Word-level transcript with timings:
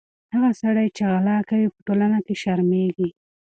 هغه 0.33 0.51
سړی 0.61 0.87
چې 0.95 1.03
غلا 1.11 1.37
کوي، 1.49 1.67
په 1.73 1.79
ټولنه 1.87 2.17
کې 2.25 2.35
شرمېږي. 2.41 3.09